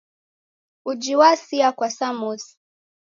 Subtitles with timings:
[0.85, 2.57] Uji wasia kwa samosi